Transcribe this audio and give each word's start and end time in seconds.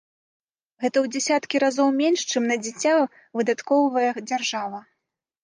Гэта 0.85 0.97
ў 1.03 1.11
дзесяткі 1.15 1.61
разоў 1.63 1.89
менш, 1.99 2.19
чым 2.33 2.49
на 2.53 2.57
дзіця 2.63 2.95
выдаткоўвае 3.41 4.09
дзяржава. 4.27 4.79